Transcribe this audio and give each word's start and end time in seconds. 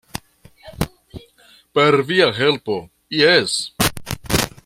Per 1.79 1.99
via 2.11 2.31
helpo 2.39 2.79
jes! 3.19 3.59